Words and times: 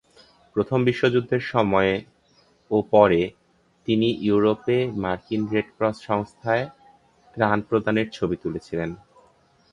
প্রথম 0.55 0.79
বিশ্বযুদ্ধের 0.83 1.43
সময়ে 1.53 1.95
ও 2.71 2.77
পরে 2.91 3.21
তিনি 3.87 4.07
ইউরোপে 4.21 4.77
মার্কিন 4.95 5.41
রেড 5.51 5.67
ক্রস 5.77 5.97
সংস্থায় 6.03 6.65
ত্রাণ 7.33 7.57
প্রদানের 7.61 8.07
ছবি 8.11 8.35
তুলেছিলেন। 8.35 8.89